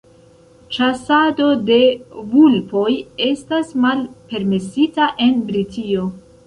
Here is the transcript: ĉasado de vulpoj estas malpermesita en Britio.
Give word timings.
ĉasado 0.77 1.49
de 1.67 1.77
vulpoj 2.33 2.89
estas 3.29 3.73
malpermesita 3.87 5.15
en 5.29 5.43
Britio. 5.53 6.13